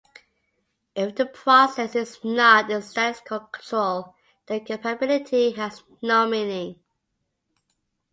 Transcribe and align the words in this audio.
If 0.95 1.13
the 1.15 1.27
process 1.27 1.93
is 1.95 2.17
not 2.23 2.71
in 2.71 2.81
statistical 2.81 3.41
control 3.41 4.15
then 4.47 4.65
capability 4.65 5.51
has 5.51 5.83
no 6.01 6.27
meaning. 6.27 6.79